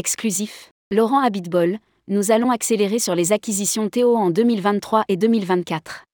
Exclusif. 0.00 0.70
Laurent 0.90 1.20
Habitbol, 1.20 1.76
nous 2.08 2.30
allons 2.30 2.50
accélérer 2.50 2.98
sur 2.98 3.14
les 3.14 3.32
acquisitions 3.32 3.90
Théo 3.90 4.16
en 4.16 4.30
2023 4.30 5.04
et 5.08 5.18
2024. 5.18 6.04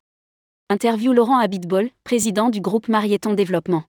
Interview 0.71 1.13
Laurent 1.13 1.39
Habitbol, 1.39 1.91
président 2.03 2.51
du 2.51 2.61
groupe 2.61 2.89
Marieton 2.89 3.35
Développement. 3.35 3.85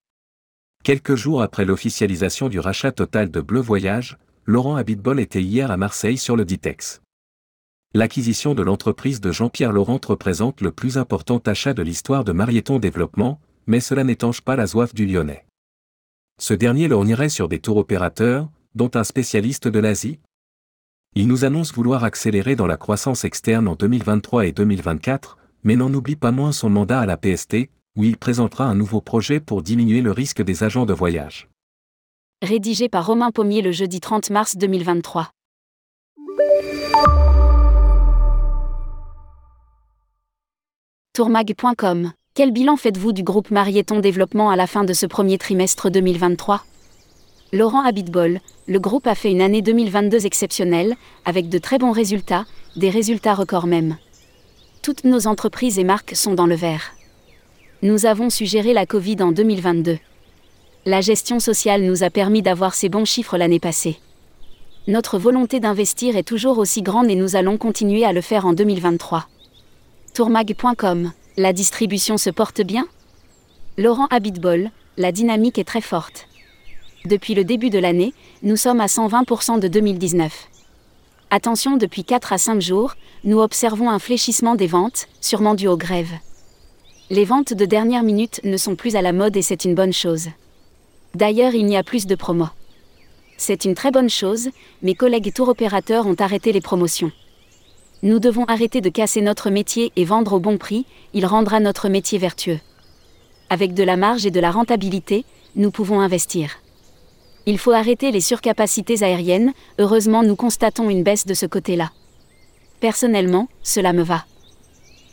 Quelques 0.83 1.15
jours 1.15 1.41
après 1.41 1.65
l'officialisation 1.65 2.47
du 2.47 2.59
rachat 2.59 2.91
total 2.91 3.31
de 3.31 3.41
Bleu 3.41 3.59
Voyage, 3.59 4.19
Laurent 4.45 4.75
Habitbol 4.75 5.19
était 5.19 5.41
hier 5.41 5.71
à 5.71 5.77
Marseille 5.77 6.19
sur 6.19 6.36
le 6.36 6.45
Ditex. 6.45 7.01
L'acquisition 7.95 8.54
de 8.54 8.61
l'entreprise 8.61 9.19
de 9.19 9.32
Jean-Pierre 9.32 9.71
Laurent 9.71 10.00
représente 10.05 10.61
le 10.61 10.71
plus 10.71 11.00
important 11.00 11.39
achat 11.39 11.73
de 11.73 11.82
l'histoire 11.82 12.23
de 12.23 12.33
Marieton 12.33 12.77
Développement, 12.77 13.39
mais 13.65 13.79
cela 13.79 14.04
n'étanche 14.04 14.41
pas 14.41 14.55
la 14.55 14.68
soif 14.68 14.93
du 14.93 15.07
Lyonnais. 15.07 15.47
Ce 16.39 16.54
dernier 16.54 16.87
lorgnerait 16.87 17.29
sur 17.29 17.47
des 17.47 17.57
tours 17.57 17.77
opérateurs, 17.77 18.47
dont 18.77 18.91
un 18.93 19.04
spécialiste 19.04 19.67
de 19.67 19.79
l'Asie 19.79 20.19
Il 21.15 21.27
nous 21.27 21.43
annonce 21.43 21.73
vouloir 21.73 22.04
accélérer 22.05 22.55
dans 22.55 22.68
la 22.68 22.77
croissance 22.77 23.25
externe 23.25 23.68
en 23.68 23.75
2023 23.75 24.45
et 24.45 24.51
2024, 24.54 25.37
mais 25.63 25.75
n'en 25.75 25.93
oublie 25.93 26.15
pas 26.15 26.31
moins 26.31 26.51
son 26.51 26.69
mandat 26.69 27.01
à 27.01 27.05
la 27.05 27.18
PST, 27.18 27.69
où 27.97 28.04
il 28.04 28.18
présentera 28.18 28.65
un 28.65 28.75
nouveau 28.75 29.01
projet 29.01 29.39
pour 29.39 29.63
diminuer 29.63 30.01
le 30.01 30.11
risque 30.11 30.43
des 30.43 30.63
agents 30.63 30.85
de 30.85 30.93
voyage. 30.93 31.49
Rédigé 32.44 32.88
par 32.88 33.08
Romain 33.08 33.31
Pommier 33.31 33.63
le 33.63 33.71
jeudi 33.71 33.99
30 33.99 34.30
mars 34.30 34.55
2023. 34.55 35.31
Tourmag.com 41.13 42.11
Quel 42.35 42.52
bilan 42.52 42.77
faites-vous 42.77 43.11
du 43.11 43.23
groupe 43.23 43.49
Marieton 43.49 44.02
Développement 44.02 44.52
à 44.52 44.55
la 44.55 44.67
fin 44.67 44.83
de 44.83 44.94
ce 44.94 45.07
premier 45.07 45.39
trimestre 45.39 45.89
2023 45.89 46.63
Laurent 47.53 47.81
Habitbol, 47.81 48.41
le 48.67 48.79
groupe 48.79 49.07
a 49.07 49.15
fait 49.15 49.31
une 49.31 49.41
année 49.41 49.61
2022 49.61 50.25
exceptionnelle, 50.25 50.95
avec 51.23 51.47
de 51.47 51.57
très 51.57 51.77
bons 51.77 51.93
résultats, 51.93 52.45
des 52.75 52.89
résultats 52.89 53.35
records 53.35 53.67
même. 53.67 53.95
Toutes 54.81 55.05
nos 55.05 55.27
entreprises 55.27 55.79
et 55.79 55.85
marques 55.85 56.13
sont 56.13 56.33
dans 56.33 56.45
le 56.45 56.55
vert. 56.55 56.93
Nous 57.83 58.05
avons 58.05 58.29
su 58.29 58.45
gérer 58.45 58.73
la 58.73 58.85
Covid 58.85 59.21
en 59.21 59.31
2022. 59.31 59.97
La 60.85 60.99
gestion 60.99 61.39
sociale 61.39 61.83
nous 61.83 62.03
a 62.03 62.09
permis 62.09 62.41
d'avoir 62.41 62.75
ces 62.75 62.89
bons 62.89 63.05
chiffres 63.05 63.37
l'année 63.37 63.61
passée. 63.61 63.97
Notre 64.87 65.17
volonté 65.17 65.61
d'investir 65.61 66.17
est 66.17 66.27
toujours 66.27 66.57
aussi 66.57 66.81
grande 66.81 67.09
et 67.09 67.15
nous 67.15 67.37
allons 67.37 67.57
continuer 67.57 68.03
à 68.03 68.11
le 68.11 68.21
faire 68.21 68.45
en 68.45 68.51
2023. 68.51 69.25
Tourmag.com, 70.13 71.13
la 71.37 71.53
distribution 71.53 72.17
se 72.17 72.29
porte 72.29 72.59
bien? 72.59 72.87
Laurent 73.77 74.07
Habitbol, 74.07 74.69
la 74.97 75.13
dynamique 75.13 75.59
est 75.59 75.67
très 75.67 75.81
forte. 75.81 76.27
Depuis 77.05 77.35
le 77.35 77.43
début 77.43 77.69
de 77.69 77.79
l'année, 77.79 78.13
nous 78.43 78.55
sommes 78.55 78.81
à 78.81 78.87
120% 78.87 79.59
de 79.59 79.67
2019. 79.67 80.49
Attention, 81.29 81.77
depuis 81.77 82.03
4 82.03 82.33
à 82.33 82.37
5 82.37 82.61
jours, 82.61 82.95
nous 83.23 83.39
observons 83.39 83.89
un 83.89 83.99
fléchissement 83.99 84.55
des 84.55 84.67
ventes, 84.67 85.07
sûrement 85.21 85.55
dû 85.55 85.67
aux 85.67 85.77
grèves. 85.77 86.13
Les 87.09 87.23
ventes 87.23 87.53
de 87.53 87.65
dernière 87.65 88.03
minute 88.03 88.41
ne 88.43 88.57
sont 88.57 88.75
plus 88.75 88.95
à 88.95 89.01
la 89.01 89.13
mode 89.13 89.37
et 89.37 89.41
c'est 89.41 89.63
une 89.63 89.75
bonne 89.75 89.93
chose. 89.93 90.27
D'ailleurs, 91.15 91.53
il 91.53 91.65
n'y 91.65 91.77
a 91.77 91.83
plus 91.83 92.07
de 92.07 92.15
promos. 92.15 92.49
C'est 93.37 93.65
une 93.65 93.75
très 93.75 93.91
bonne 93.91 94.09
chose, 94.09 94.49
mes 94.81 94.95
collègues 94.95 95.33
tour 95.33 95.47
opérateurs 95.47 96.07
ont 96.07 96.15
arrêté 96.19 96.51
les 96.51 96.61
promotions. 96.61 97.11
Nous 98.03 98.19
devons 98.19 98.45
arrêter 98.45 98.81
de 98.81 98.89
casser 98.89 99.21
notre 99.21 99.49
métier 99.49 99.91
et 99.95 100.05
vendre 100.05 100.33
au 100.33 100.39
bon 100.39 100.57
prix, 100.57 100.85
il 101.13 101.25
rendra 101.25 101.59
notre 101.59 101.89
métier 101.89 102.17
vertueux. 102.17 102.59
Avec 103.49 103.73
de 103.73 103.83
la 103.83 103.95
marge 103.95 104.25
et 104.25 104.31
de 104.31 104.39
la 104.39 104.51
rentabilité, 104.51 105.23
nous 105.55 105.71
pouvons 105.71 105.99
investir. 105.99 106.57
Il 107.49 107.57
faut 107.57 107.71
arrêter 107.71 108.11
les 108.11 108.19
surcapacités 108.19 109.03
aériennes, 109.03 109.53
heureusement 109.79 110.21
nous 110.21 110.35
constatons 110.35 110.89
une 110.89 111.03
baisse 111.03 111.25
de 111.25 111.33
ce 111.33 111.45
côté-là. 111.45 111.91
Personnellement, 112.81 113.47
cela 113.63 113.93
me 113.93 114.03
va. 114.03 114.25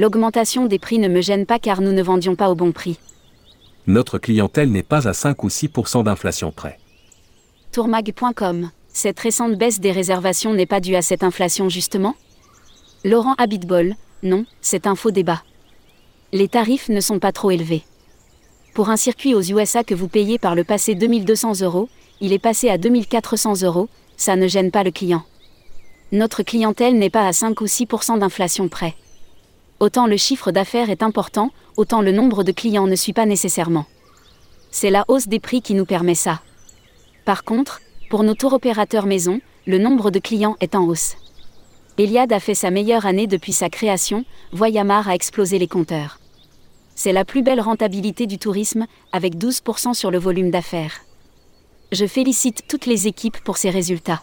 L'augmentation 0.01 0.67
des 0.67 0.81
prix 0.81 0.99
ne 0.99 1.07
me 1.07 1.21
gêne 1.21 1.47
pas 1.47 1.61
car 1.61 1.81
nous 1.81 1.93
ne 1.93 2.03
vendions 2.03 2.35
pas 2.35 2.51
au 2.51 2.57
bon 2.57 2.73
prix. 2.73 2.99
Notre 3.87 4.19
clientèle 4.19 4.73
n'est 4.73 4.83
pas 4.83 5.07
à 5.07 5.13
5 5.13 5.45
ou 5.45 5.49
6% 5.49 6.03
d'inflation 6.03 6.51
près. 6.51 6.81
Tourmag.com 7.71 8.71
Cette 8.89 9.21
récente 9.21 9.55
baisse 9.57 9.79
des 9.79 9.93
réservations 9.93 10.55
n'est 10.55 10.67
pas 10.67 10.81
due 10.81 10.97
à 10.97 11.03
cette 11.03 11.23
inflation 11.23 11.69
justement? 11.69 12.17
Laurent 13.05 13.35
Habitbol 13.39 13.95
Non, 14.25 14.45
c'est 14.61 14.89
un 14.89 14.97
faux 14.97 15.13
débat. 15.13 15.45
Les 16.33 16.49
tarifs 16.49 16.89
ne 16.89 17.01
sont 17.01 17.21
pas 17.21 17.31
trop 17.31 17.53
élevés. 17.53 17.85
Pour 18.75 18.91
un 18.91 18.97
circuit 18.97 19.37
aux 19.37 19.41
USA 19.41 19.85
que 19.85 19.95
vous 19.95 20.09
payez 20.09 20.37
par 20.37 20.57
le 20.57 20.65
passé 20.65 20.97
2200 20.97 21.61
euros, 21.63 21.89
il 22.21 22.33
est 22.33 22.41
passé 22.41 22.69
à 22.69 22.77
2400 22.77 23.63
euros, 23.63 23.89
ça 24.17 24.35
ne 24.35 24.49
gêne 24.49 24.73
pas 24.73 24.83
le 24.83 24.91
client. 24.91 25.23
Notre 26.11 26.43
clientèle 26.43 26.99
n'est 26.99 27.09
pas 27.09 27.29
à 27.29 27.33
5 27.33 27.61
ou 27.61 27.67
6% 27.67 28.19
d'inflation 28.19 28.69
près. 28.69 28.97
Autant 29.79 30.09
le 30.09 30.17
chiffre 30.17 30.51
d'affaires 30.51 30.91
est 30.91 31.05
important, 31.05 31.53
autant 31.77 32.03
le 32.03 32.11
nombre 32.11 32.43
de 32.43 32.51
clients 32.51 32.89
ne 32.89 32.97
suit 32.97 33.13
pas 33.13 33.27
nécessairement. 33.27 33.87
C'est 34.73 34.91
la 34.91 35.05
hausse 35.07 35.29
des 35.29 35.39
prix 35.39 35.63
qui 35.63 35.75
nous 35.75 35.87
permet 35.87 36.17
ça. 36.17 36.41
Par 37.25 37.45
contre, 37.45 37.81
pour 38.11 38.25
nos 38.25 38.35
tours 38.35 38.55
opérateurs 38.55 39.07
maison, 39.07 39.41
le 39.69 39.79
nombre 39.79 40.11
de 40.11 40.19
clients 40.19 40.57
est 40.61 40.75
en 40.75 40.85
hausse. 40.85 41.15
Eliade 41.97 42.33
a 42.33 42.41
fait 42.41 42.57
sa 42.57 42.73
meilleure 42.73 43.07
année 43.07 43.29
depuis 43.29 43.53
sa 43.53 43.71
création, 43.71 44.25
Voyamar 44.53 45.09
a 45.09 45.15
explosé 45.15 45.61
les 45.61 45.69
compteurs. 45.69 46.19
C'est 46.95 47.13
la 47.13 47.25
plus 47.25 47.43
belle 47.43 47.61
rentabilité 47.61 48.27
du 48.27 48.39
tourisme, 48.39 48.87
avec 49.13 49.37
12% 49.37 49.95
sur 49.95 50.11
le 50.11 50.19
volume 50.19 50.51
d'affaires. 50.51 51.01
Je 51.93 52.07
félicite 52.07 52.65
toutes 52.69 52.87
les 52.87 53.07
équipes 53.07 53.39
pour 53.45 53.57
ces 53.57 53.71
résultats. 53.71 54.23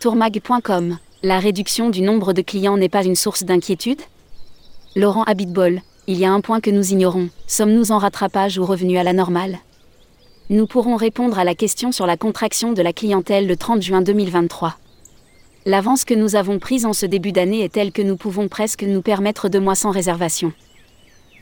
Tourmag.com 0.00 0.98
La 1.22 1.38
réduction 1.38 1.90
du 1.90 2.02
nombre 2.02 2.32
de 2.32 2.42
clients 2.42 2.76
n'est 2.76 2.88
pas 2.88 3.04
une 3.04 3.16
source 3.16 3.44
d'inquiétude 3.44 4.00
Laurent 4.96 5.24
Habitbol, 5.24 5.80
il 6.06 6.18
y 6.18 6.24
a 6.24 6.32
un 6.32 6.40
point 6.40 6.60
que 6.60 6.70
nous 6.70 6.92
ignorons. 6.92 7.30
Sommes-nous 7.46 7.90
en 7.90 7.98
rattrapage 7.98 8.58
ou 8.58 8.64
revenus 8.64 8.98
à 8.98 9.02
la 9.02 9.12
normale? 9.12 9.58
Nous 10.50 10.66
pourrons 10.66 10.96
répondre 10.96 11.38
à 11.38 11.44
la 11.44 11.54
question 11.54 11.90
sur 11.90 12.06
la 12.06 12.16
contraction 12.16 12.72
de 12.72 12.82
la 12.82 12.92
clientèle 12.92 13.46
le 13.46 13.56
30 13.56 13.82
juin 13.82 14.02
2023. 14.02 14.76
L'avance 15.64 16.04
que 16.04 16.12
nous 16.12 16.36
avons 16.36 16.58
prise 16.58 16.84
en 16.84 16.92
ce 16.92 17.06
début 17.06 17.32
d'année 17.32 17.64
est 17.64 17.72
telle 17.72 17.92
que 17.92 18.02
nous 18.02 18.16
pouvons 18.16 18.48
presque 18.48 18.82
nous 18.82 19.00
permettre 19.00 19.48
deux 19.48 19.60
mois 19.60 19.74
sans 19.74 19.90
réservation. 19.90 20.52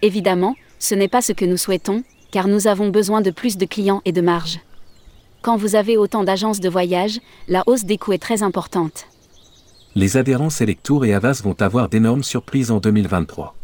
Évidemment, 0.03 0.57
ce 0.81 0.97
n'est 0.97 1.09
pas 1.09 1.23
ce 1.23 1.33
que 1.33 1.45
nous 1.45 1.57
souhaitons, 1.57 2.03
car 2.33 2.49
nous 2.49 2.67
avons 2.67 2.89
besoin 2.89 3.21
de 3.21 3.31
plus 3.31 3.57
de 3.57 3.67
clients 3.67 4.03
et 4.05 4.11
de 4.11 4.21
marge. 4.21 4.59
Quand 5.43 5.57
vous 5.57 5.77
avez 5.77 5.97
autant 5.97 6.25
d'agences 6.25 6.61
de 6.61 6.69
voyage, 6.69 7.21
la 7.47 7.63
hausse 7.67 7.85
des 7.85 7.99
coûts 7.99 8.13
est 8.13 8.19
très 8.19 8.43
importante. 8.43 9.07
Les 9.95 10.17
adhérents 10.17 10.51
Selectour 10.51 11.05
et 11.05 11.15
Avas 11.15 11.41
vont 11.45 11.61
avoir 11.61 11.89
d'énormes 11.89 12.25
surprises 12.25 12.71
en 12.71 12.79
2023. 12.79 13.55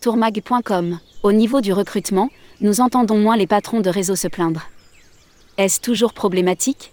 Tourmag.com 0.00 0.98
Au 1.22 1.32
niveau 1.32 1.60
du 1.60 1.72
recrutement, 1.72 2.28
nous 2.60 2.80
entendons 2.80 3.18
moins 3.18 3.36
les 3.36 3.46
patrons 3.46 3.80
de 3.80 3.88
réseau 3.90 4.16
se 4.16 4.28
plaindre. 4.28 4.68
Est-ce 5.56 5.80
toujours 5.80 6.12
problématique? 6.12 6.92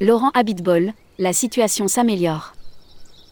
Laurent 0.00 0.30
Habitbol, 0.34 0.92
la 1.18 1.32
situation 1.32 1.86
s'améliore. 1.86 2.54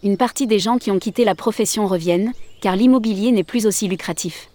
Une 0.03 0.17
partie 0.17 0.47
des 0.47 0.59
gens 0.59 0.79
qui 0.79 0.91
ont 0.91 0.99
quitté 0.99 1.25
la 1.25 1.35
profession 1.35 1.87
reviennent, 1.87 2.33
car 2.61 2.77
l'immobilier 2.77 3.33
n'est 3.33 3.45
plus 3.45 3.67
aussi 3.67 3.89
lucratif. 3.89 4.49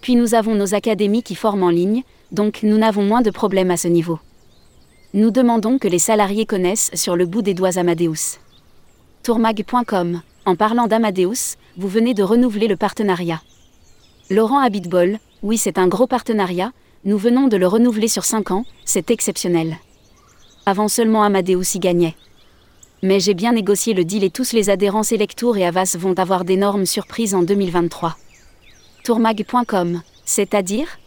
Puis 0.00 0.16
nous 0.16 0.34
avons 0.34 0.54
nos 0.54 0.74
académies 0.74 1.22
qui 1.22 1.34
forment 1.34 1.64
en 1.64 1.70
ligne, 1.70 2.02
donc 2.32 2.60
nous 2.62 2.78
n'avons 2.78 3.02
moins 3.02 3.22
de 3.22 3.30
problèmes 3.30 3.70
à 3.70 3.76
ce 3.76 3.88
niveau. 3.88 4.18
Nous 5.14 5.30
demandons 5.30 5.78
que 5.78 5.88
les 5.88 5.98
salariés 5.98 6.46
connaissent 6.46 6.90
sur 6.94 7.16
le 7.16 7.26
bout 7.26 7.42
des 7.42 7.54
doigts 7.54 7.78
Amadeus. 7.78 8.38
Tourmag.com 9.22 10.22
En 10.44 10.56
parlant 10.56 10.86
d'Amadeus, 10.86 11.56
vous 11.76 11.88
venez 11.88 12.14
de 12.14 12.22
renouveler 12.22 12.68
le 12.68 12.76
partenariat. 12.76 13.42
Laurent 14.30 14.60
Habitbol, 14.60 15.18
oui, 15.42 15.56
c'est 15.56 15.78
un 15.78 15.88
gros 15.88 16.06
partenariat, 16.06 16.72
nous 17.04 17.16
venons 17.16 17.48
de 17.48 17.56
le 17.56 17.66
renouveler 17.66 18.08
sur 18.08 18.24
5 18.24 18.50
ans, 18.50 18.64
c'est 18.84 19.10
exceptionnel. 19.10 19.78
Avant 20.66 20.88
seulement 20.88 21.22
Amadeus 21.22 21.74
y 21.74 21.78
gagnait. 21.78 22.14
Mais 23.02 23.20
j'ai 23.20 23.34
bien 23.34 23.52
négocié 23.52 23.94
le 23.94 24.04
deal 24.04 24.24
et 24.24 24.30
tous 24.30 24.52
les 24.52 24.70
adhérents 24.70 25.04
Selectour 25.04 25.56
et 25.56 25.64
Avas 25.64 25.96
vont 25.96 26.18
avoir 26.18 26.44
d'énormes 26.44 26.86
surprises 26.86 27.34
en 27.34 27.42
2023. 27.42 28.16
Tourmag.com, 29.04 30.02
c'est-à-dire? 30.24 30.98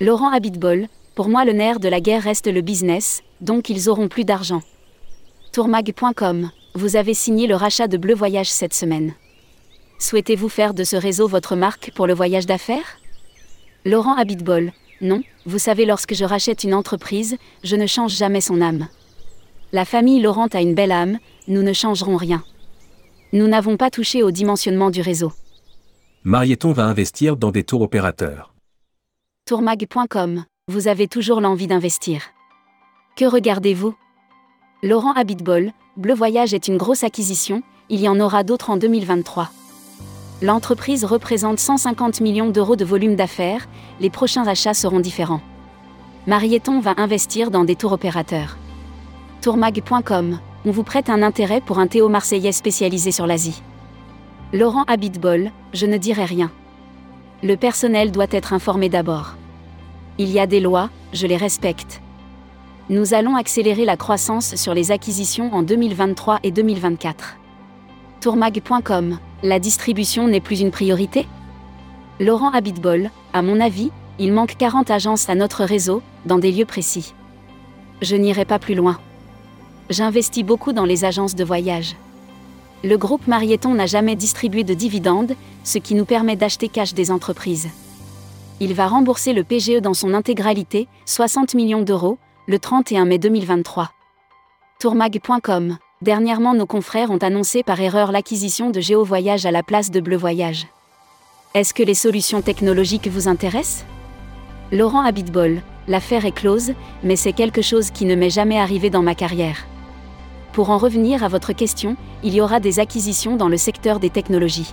Laurent 0.00 0.32
Habitbol, 0.32 0.88
pour 1.14 1.28
moi, 1.28 1.44
le 1.44 1.52
nerf 1.52 1.78
de 1.78 1.88
la 1.88 2.00
guerre 2.00 2.24
reste 2.24 2.48
le 2.48 2.60
business, 2.62 3.22
donc 3.40 3.70
ils 3.70 3.88
auront 3.88 4.08
plus 4.08 4.24
d'argent. 4.24 4.62
Tourmag.com, 5.52 6.50
vous 6.74 6.96
avez 6.96 7.14
signé 7.14 7.46
le 7.46 7.54
rachat 7.54 7.86
de 7.86 7.96
Bleu 7.96 8.14
Voyage 8.14 8.50
cette 8.50 8.74
semaine. 8.74 9.14
Souhaitez-vous 10.00 10.48
faire 10.48 10.74
de 10.74 10.82
ce 10.82 10.96
réseau 10.96 11.28
votre 11.28 11.54
marque 11.54 11.92
pour 11.94 12.08
le 12.08 12.14
voyage 12.14 12.46
d'affaires? 12.46 12.98
Laurent 13.84 14.16
Habitbol, 14.16 14.72
non, 15.00 15.22
vous 15.46 15.60
savez, 15.60 15.86
lorsque 15.86 16.14
je 16.14 16.24
rachète 16.24 16.64
une 16.64 16.74
entreprise, 16.74 17.36
je 17.62 17.76
ne 17.76 17.86
change 17.86 18.16
jamais 18.16 18.40
son 18.40 18.60
âme. 18.60 18.88
La 19.74 19.84
famille 19.84 20.20
Laurent 20.20 20.46
a 20.52 20.60
une 20.60 20.72
belle 20.72 20.92
âme, 20.92 21.18
nous 21.48 21.64
ne 21.64 21.72
changerons 21.72 22.16
rien. 22.16 22.44
Nous 23.32 23.48
n'avons 23.48 23.76
pas 23.76 23.90
touché 23.90 24.22
au 24.22 24.30
dimensionnement 24.30 24.88
du 24.88 25.00
réseau. 25.00 25.32
Marieton 26.22 26.70
va 26.70 26.84
investir 26.84 27.36
dans 27.36 27.50
des 27.50 27.64
tours 27.64 27.80
opérateurs. 27.80 28.54
Tourmag.com 29.46 30.44
vous 30.68 30.86
avez 30.86 31.08
toujours 31.08 31.40
l'envie 31.40 31.66
d'investir. 31.66 32.22
Que 33.16 33.24
regardez-vous? 33.24 33.96
Laurent 34.84 35.12
Habitbol, 35.12 35.72
Bleu 35.96 36.14
Voyage 36.14 36.54
est 36.54 36.68
une 36.68 36.76
grosse 36.76 37.02
acquisition, 37.02 37.64
il 37.90 38.00
y 38.00 38.08
en 38.08 38.20
aura 38.20 38.44
d'autres 38.44 38.70
en 38.70 38.76
2023. 38.76 39.50
L'entreprise 40.40 41.04
représente 41.04 41.58
150 41.58 42.20
millions 42.20 42.50
d'euros 42.50 42.76
de 42.76 42.84
volume 42.84 43.16
d'affaires, 43.16 43.66
les 43.98 44.08
prochains 44.08 44.46
achats 44.46 44.72
seront 44.72 45.00
différents. 45.00 45.42
Marieton 46.28 46.78
va 46.78 46.94
investir 46.96 47.50
dans 47.50 47.64
des 47.64 47.74
tours 47.74 47.92
opérateurs. 47.92 48.56
Tourmag.com, 49.44 50.38
on 50.64 50.70
vous 50.70 50.84
prête 50.84 51.10
un 51.10 51.20
intérêt 51.20 51.60
pour 51.60 51.78
un 51.78 51.86
Théo 51.86 52.08
marseillais 52.08 52.50
spécialisé 52.50 53.12
sur 53.12 53.26
l'Asie. 53.26 53.62
Laurent 54.54 54.84
Habitbol, 54.84 55.50
je 55.74 55.84
ne 55.84 55.98
dirai 55.98 56.24
rien. 56.24 56.50
Le 57.42 57.54
personnel 57.58 58.10
doit 58.10 58.24
être 58.30 58.54
informé 58.54 58.88
d'abord. 58.88 59.34
Il 60.16 60.30
y 60.30 60.40
a 60.40 60.46
des 60.46 60.60
lois, 60.60 60.88
je 61.12 61.26
les 61.26 61.36
respecte. 61.36 62.00
Nous 62.88 63.12
allons 63.12 63.36
accélérer 63.36 63.84
la 63.84 63.98
croissance 63.98 64.54
sur 64.54 64.72
les 64.72 64.92
acquisitions 64.92 65.52
en 65.52 65.62
2023 65.62 66.38
et 66.42 66.50
2024. 66.50 67.36
Tourmag.com, 68.22 69.18
la 69.42 69.58
distribution 69.58 70.26
n'est 70.26 70.40
plus 70.40 70.60
une 70.60 70.70
priorité? 70.70 71.28
Laurent 72.18 72.50
Habitbol, 72.50 73.10
à 73.34 73.42
mon 73.42 73.60
avis, 73.60 73.90
il 74.18 74.32
manque 74.32 74.56
40 74.56 74.90
agences 74.90 75.28
à 75.28 75.34
notre 75.34 75.64
réseau, 75.64 76.00
dans 76.24 76.38
des 76.38 76.50
lieux 76.50 76.64
précis. 76.64 77.12
Je 78.00 78.16
n'irai 78.16 78.46
pas 78.46 78.58
plus 78.58 78.74
loin. 78.74 78.98
J'investis 79.90 80.44
beaucoup 80.44 80.72
dans 80.72 80.86
les 80.86 81.04
agences 81.04 81.34
de 81.34 81.44
voyage. 81.44 81.94
Le 82.82 82.96
groupe 82.96 83.26
Marieton 83.26 83.74
n'a 83.74 83.86
jamais 83.86 84.16
distribué 84.16 84.64
de 84.64 84.72
dividendes, 84.72 85.34
ce 85.62 85.78
qui 85.78 85.94
nous 85.94 86.06
permet 86.06 86.36
d'acheter 86.36 86.68
cash 86.68 86.94
des 86.94 87.10
entreprises. 87.10 87.68
Il 88.60 88.72
va 88.72 88.86
rembourser 88.86 89.34
le 89.34 89.44
PGE 89.44 89.82
dans 89.82 89.94
son 89.94 90.14
intégralité, 90.14 90.88
60 91.04 91.54
millions 91.54 91.82
d'euros, 91.82 92.18
le 92.46 92.58
31 92.58 93.04
mai 93.04 93.18
2023. 93.18 93.90
Tourmag.com. 94.80 95.76
Dernièrement, 96.00 96.54
nos 96.54 96.66
confrères 96.66 97.10
ont 97.10 97.18
annoncé 97.18 97.62
par 97.62 97.80
erreur 97.80 98.10
l'acquisition 98.10 98.70
de 98.70 98.80
Géo 98.80 99.04
Voyage 99.04 99.44
à 99.44 99.50
la 99.50 99.62
place 99.62 99.90
de 99.90 100.00
Bleu 100.00 100.16
Voyage. 100.16 100.66
Est-ce 101.54 101.74
que 101.74 101.82
les 101.82 101.94
solutions 101.94 102.40
technologiques 102.42 103.08
vous 103.08 103.28
intéressent? 103.28 103.84
Laurent 104.72 105.04
Habitbol, 105.04 105.60
l'affaire 105.88 106.24
est 106.24 106.32
close, 106.32 106.72
mais 107.02 107.16
c'est 107.16 107.32
quelque 107.32 107.62
chose 107.62 107.90
qui 107.90 108.06
ne 108.06 108.14
m'est 108.14 108.30
jamais 108.30 108.58
arrivé 108.58 108.88
dans 108.88 109.02
ma 109.02 109.14
carrière. 109.14 109.66
Pour 110.54 110.70
en 110.70 110.78
revenir 110.78 111.24
à 111.24 111.28
votre 111.28 111.52
question, 111.52 111.96
il 112.22 112.32
y 112.32 112.40
aura 112.40 112.60
des 112.60 112.78
acquisitions 112.78 113.34
dans 113.34 113.48
le 113.48 113.56
secteur 113.56 113.98
des 113.98 114.08
technologies. 114.08 114.72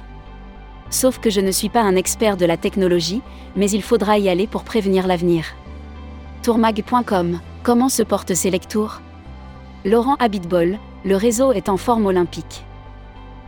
Sauf 0.92 1.18
que 1.18 1.32
je 1.32 1.42
ne 1.42 1.50
suis 1.50 1.70
pas 1.70 1.82
un 1.82 1.96
expert 1.96 2.38
de 2.38 2.46
la 2.46 2.56
technologie, 2.56 3.24
mais 3.56 3.68
il 3.72 3.82
faudra 3.82 4.20
y 4.20 4.30
aller 4.30 4.46
pour 4.46 4.64
prévenir 4.64 5.08
l'avenir. 5.08 5.56
Tourmag.com 6.44 7.40
Comment 7.64 7.90
se 7.90 8.04
portent 8.04 8.36
ces 8.36 8.52
lectures? 8.52 9.02
Laurent 9.84 10.18
Habitbol, 10.20 10.78
le 11.04 11.16
réseau 11.16 11.52
est 11.52 11.68
en 11.68 11.78
forme 11.78 12.06
olympique. 12.06 12.64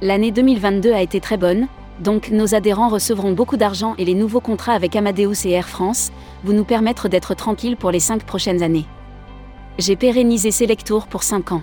L'année 0.02 0.32
2022 0.32 0.92
a 0.92 1.04
été 1.04 1.20
très 1.20 1.38
bonne, 1.38 1.68
donc 2.00 2.32
nos 2.32 2.56
adhérents 2.56 2.90
recevront 2.90 3.34
beaucoup 3.34 3.58
d'argent 3.58 3.94
et 4.00 4.06
les 4.06 4.16
nouveaux 4.16 4.42
contrats 4.42 4.74
avec 4.74 4.96
Amadeus 4.96 5.46
et 5.46 5.52
Air 5.52 5.70
France 5.70 6.12
vous 6.44 6.54
nous 6.54 6.66
permettre 6.66 7.10
d'être 7.10 7.36
tranquilles 7.36 7.78
pour 7.78 7.92
les 7.92 8.00
5 8.00 8.24
prochaines 8.24 8.64
années. 8.64 8.88
J'ai 9.78 9.96
pérennisé 9.96 10.50
ces 10.50 10.66
lectures 10.66 11.06
pour 11.06 11.22
5 11.22 11.52
ans. 11.52 11.62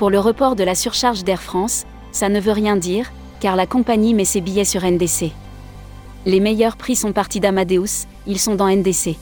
Pour 0.00 0.08
le 0.08 0.18
report 0.18 0.56
de 0.56 0.64
la 0.64 0.74
surcharge 0.74 1.24
d'Air 1.24 1.42
France, 1.42 1.84
ça 2.10 2.30
ne 2.30 2.40
veut 2.40 2.52
rien 2.52 2.78
dire, 2.78 3.12
car 3.38 3.54
la 3.54 3.66
compagnie 3.66 4.14
met 4.14 4.24
ses 4.24 4.40
billets 4.40 4.64
sur 4.64 4.82
NDC. 4.82 5.30
Les 6.24 6.40
meilleurs 6.40 6.78
prix 6.78 6.96
sont 6.96 7.12
partis 7.12 7.38
d'Amadeus, 7.38 8.06
ils 8.26 8.38
sont 8.38 8.54
dans 8.54 8.74
NDC. 8.74 9.16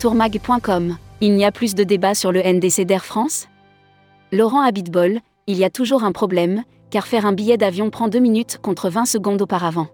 Tourmag.com, 0.00 0.96
il 1.20 1.34
n'y 1.34 1.44
a 1.44 1.52
plus 1.52 1.74
de 1.74 1.84
débat 1.84 2.14
sur 2.14 2.32
le 2.32 2.40
NDC 2.40 2.86
d'Air 2.86 3.04
France? 3.04 3.48
Laurent 4.32 4.62
Habitbol, 4.62 5.20
il 5.46 5.58
y 5.58 5.64
a 5.64 5.68
toujours 5.68 6.04
un 6.04 6.12
problème, 6.12 6.62
car 6.88 7.06
faire 7.06 7.26
un 7.26 7.34
billet 7.34 7.58
d'avion 7.58 7.90
prend 7.90 8.08
2 8.08 8.18
minutes 8.18 8.60
contre 8.62 8.88
20 8.88 9.04
secondes 9.04 9.42
auparavant. 9.42 9.88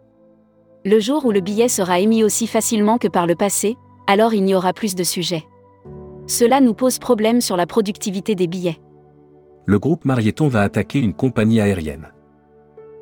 Le 0.84 1.00
jour 1.00 1.26
où 1.26 1.32
le 1.32 1.40
billet 1.40 1.66
sera 1.66 1.98
émis 1.98 2.22
aussi 2.22 2.46
facilement 2.46 2.98
que 2.98 3.08
par 3.08 3.26
le 3.26 3.34
passé, 3.34 3.76
alors 4.06 4.32
il 4.32 4.44
n'y 4.44 4.54
aura 4.54 4.72
plus 4.72 4.94
de 4.94 5.02
sujet. 5.02 5.42
Cela 6.28 6.60
nous 6.60 6.74
pose 6.74 7.00
problème 7.00 7.40
sur 7.40 7.56
la 7.56 7.66
productivité 7.66 8.36
des 8.36 8.46
billets. 8.46 8.78
Le 9.68 9.78
groupe 9.78 10.06
Marieton 10.06 10.48
va 10.48 10.62
attaquer 10.62 10.98
une 10.98 11.12
compagnie 11.12 11.60
aérienne 11.60 12.10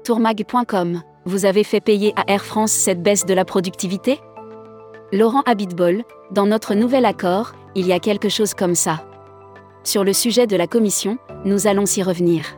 tourmag.com, 0.02 1.00
vous 1.24 1.44
avez 1.44 1.62
fait 1.62 1.80
payer 1.80 2.12
à 2.16 2.24
Air 2.26 2.44
France 2.44 2.72
cette 2.72 3.04
baisse 3.04 3.24
de 3.24 3.34
la 3.34 3.44
productivité? 3.44 4.18
Laurent 5.12 5.42
Habitbol, 5.46 6.02
dans 6.32 6.46
notre 6.46 6.74
nouvel 6.74 7.04
accord, 7.04 7.52
il 7.76 7.86
y 7.86 7.92
a 7.92 8.00
quelque 8.00 8.28
chose 8.28 8.52
comme 8.52 8.74
ça. 8.74 9.04
Sur 9.84 10.02
le 10.02 10.12
sujet 10.12 10.48
de 10.48 10.56
la 10.56 10.66
commission, 10.66 11.18
nous 11.44 11.68
allons 11.68 11.86
s'y 11.86 12.02
revenir. 12.02 12.56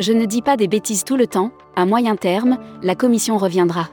Je 0.00 0.12
ne 0.12 0.24
dis 0.24 0.42
pas 0.42 0.56
des 0.56 0.66
bêtises 0.66 1.04
tout 1.04 1.16
le 1.16 1.28
temps, 1.28 1.52
à 1.76 1.86
moyen 1.86 2.16
terme, 2.16 2.58
la 2.82 2.96
commission 2.96 3.38
reviendra. 3.38 3.88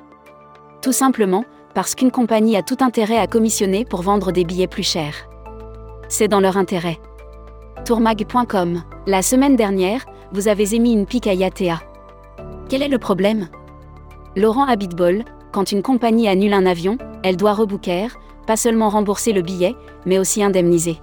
Tout 0.82 0.92
simplement, 0.92 1.46
parce 1.76 1.94
qu'une 1.94 2.12
compagnie 2.12 2.58
a 2.58 2.64
tout 2.64 2.78
intérêt 2.82 3.18
à 3.18 3.28
commissionner 3.28 3.86
pour 3.86 4.02
vendre 4.02 4.32
des 4.32 4.44
billets 4.44 4.68
plus 4.68 4.88
chers. 4.88 5.30
C'est 6.08 6.28
dans 6.28 6.40
leur 6.40 6.58
intérêt. 6.58 7.00
Tourmag.com, 7.90 8.84
la 9.08 9.24
semaine 9.24 9.56
dernière, 9.56 10.06
vous 10.32 10.48
avez 10.48 10.76
émis 10.76 10.94
une 10.94 11.08
pique 11.08 11.26
à 11.26 11.34
IATA. 11.34 11.82
Quel 12.70 12.84
est 12.84 12.88
le 12.88 13.00
problème? 13.00 13.48
Laurent 14.36 14.66
Habitbol, 14.66 15.24
quand 15.52 15.72
une 15.72 15.82
compagnie 15.82 16.28
annule 16.28 16.54
un 16.54 16.68
avion, 16.68 17.00
elle 17.24 17.36
doit 17.36 17.56
rebooker, 17.56 18.10
pas 18.46 18.58
seulement 18.58 18.90
rembourser 18.90 19.34
le 19.34 19.42
billet, 19.42 19.76
mais 20.06 20.20
aussi 20.20 20.44
indemniser. 20.44 21.00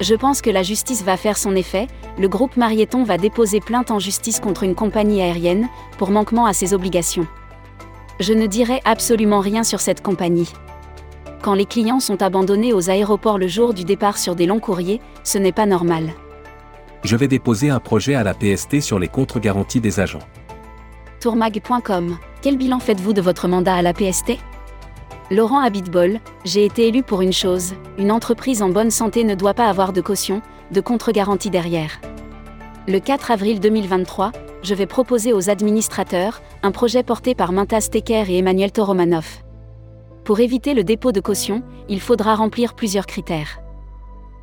Je 0.00 0.14
pense 0.14 0.40
que 0.40 0.48
la 0.48 0.62
justice 0.62 1.04
va 1.04 1.18
faire 1.18 1.36
son 1.36 1.54
effet, 1.54 1.86
le 2.18 2.28
groupe 2.28 2.56
Marieton 2.56 3.04
va 3.04 3.18
déposer 3.18 3.60
plainte 3.60 3.90
en 3.90 3.98
justice 3.98 4.40
contre 4.40 4.62
une 4.62 4.74
compagnie 4.74 5.20
aérienne, 5.20 5.68
pour 5.98 6.10
manquement 6.10 6.46
à 6.46 6.54
ses 6.54 6.72
obligations. 6.72 7.26
Je 8.20 8.32
ne 8.32 8.46
dirai 8.46 8.80
absolument 8.86 9.40
rien 9.40 9.64
sur 9.64 9.80
cette 9.80 10.02
compagnie. 10.02 10.50
Quand 11.42 11.54
les 11.54 11.64
clients 11.64 12.00
sont 12.00 12.22
abandonnés 12.22 12.72
aux 12.72 12.90
aéroports 12.90 13.38
le 13.38 13.48
jour 13.48 13.72
du 13.72 13.84
départ 13.84 14.18
sur 14.18 14.34
des 14.34 14.46
longs 14.46 14.60
courriers, 14.60 15.00
ce 15.24 15.38
n'est 15.38 15.52
pas 15.52 15.66
normal. 15.66 16.10
Je 17.02 17.16
vais 17.16 17.28
déposer 17.28 17.70
un 17.70 17.80
projet 17.80 18.14
à 18.14 18.22
la 18.22 18.34
PST 18.34 18.80
sur 18.80 18.98
les 18.98 19.08
contre-garanties 19.08 19.80
des 19.80 20.00
agents 20.00 20.20
tourmag.com. 21.20 22.16
Quel 22.40 22.56
bilan 22.56 22.80
faites-vous 22.80 23.12
de 23.12 23.20
votre 23.20 23.46
mandat 23.46 23.74
à 23.74 23.82
la 23.82 23.92
PST 23.92 24.38
Laurent 25.30 25.60
Habitbol, 25.60 26.18
j'ai 26.44 26.64
été 26.64 26.88
élu 26.88 27.02
pour 27.02 27.22
une 27.22 27.32
chose, 27.32 27.74
une 27.98 28.10
entreprise 28.10 28.62
en 28.62 28.70
bonne 28.70 28.90
santé 28.90 29.22
ne 29.22 29.34
doit 29.34 29.54
pas 29.54 29.68
avoir 29.68 29.92
de 29.92 30.00
caution, 30.00 30.42
de 30.72 30.80
contre-garantie 30.80 31.50
derrière. 31.50 32.00
Le 32.88 32.98
4 32.98 33.30
avril 33.30 33.60
2023, 33.60 34.32
je 34.62 34.74
vais 34.74 34.86
proposer 34.86 35.32
aux 35.32 35.48
administrateurs 35.48 36.42
un 36.62 36.72
projet 36.72 37.02
porté 37.02 37.34
par 37.34 37.52
Mintas 37.52 37.88
Tecker 37.92 38.24
et 38.28 38.38
Emmanuel 38.38 38.72
Toromanov. 38.72 39.42
Pour 40.30 40.38
éviter 40.38 40.74
le 40.74 40.84
dépôt 40.84 41.10
de 41.10 41.18
caution, 41.18 41.60
il 41.88 42.00
faudra 42.00 42.36
remplir 42.36 42.74
plusieurs 42.74 43.06
critères 43.06 43.58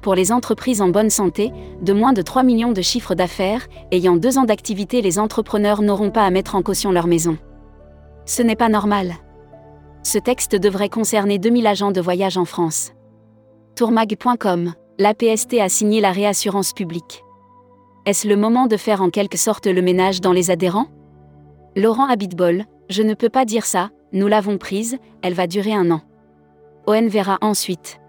pour 0.01 0.15
les 0.15 0.33
entreprises 0.33 0.81
en 0.81 0.89
bonne 0.89 1.09
santé, 1.09 1.53
de 1.81 1.93
moins 1.93 2.11
de 2.11 2.21
3 2.21 2.43
millions 2.43 2.73
de 2.73 2.81
chiffres 2.81 3.15
d'affaires, 3.15 3.67
ayant 3.91 4.17
deux 4.17 4.37
ans 4.37 4.43
d'activité, 4.43 5.01
les 5.01 5.17
entrepreneurs 5.17 5.81
n'auront 5.81 6.11
pas 6.11 6.25
à 6.25 6.29
mettre 6.29 6.55
en 6.55 6.61
caution 6.61 6.91
leur 6.91 7.07
maison. 7.07 7.37
Ce 8.25 8.41
n'est 8.41 8.57
pas 8.57 8.67
normal. 8.67 9.13
Ce 10.03 10.17
texte 10.17 10.57
devrait 10.57 10.89
concerner 10.89 11.39
2000 11.39 11.67
agents 11.67 11.91
de 11.91 12.01
voyage 12.01 12.37
en 12.37 12.45
France. 12.45 12.91
Tourmag.com, 13.75 14.73
l'APST 14.99 15.55
a 15.59 15.69
signé 15.69 16.01
la 16.01 16.11
réassurance 16.11 16.73
publique. 16.73 17.23
Est-ce 18.05 18.27
le 18.27 18.35
moment 18.35 18.67
de 18.67 18.75
faire 18.75 19.01
en 19.01 19.09
quelque 19.09 19.37
sorte 19.37 19.67
le 19.67 19.81
ménage 19.81 20.19
dans 20.19 20.33
les 20.33 20.51
adhérents? 20.51 20.87
Laurent 21.77 22.07
Habitbol, 22.07 22.65
je 22.89 23.03
ne 23.03 23.13
peux 23.13 23.29
pas 23.29 23.45
dire 23.45 23.65
ça, 23.65 23.89
nous 24.17 24.27
l'avons 24.27 24.57
prise, 24.57 24.97
elle 25.21 25.35
va 25.35 25.45
durer 25.45 25.75
un 25.75 25.91
an. 25.91 26.01
ON 26.87 27.07
verra 27.07 27.37
ensuite. 27.41 27.99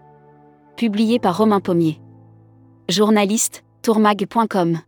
Publié 0.75 1.19
par 1.19 1.37
Romain 1.37 1.59
Pommier. 1.59 2.01
Journaliste, 2.89 3.63
tourmag.com. 3.83 4.79